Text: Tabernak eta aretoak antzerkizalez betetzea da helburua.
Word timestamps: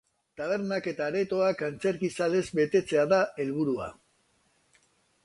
Tabernak 0.39 0.87
eta 0.91 1.03
aretoak 1.09 1.61
antzerkizalez 1.67 2.41
betetzea 2.61 3.05
da 3.13 3.21
helburua. 3.45 3.91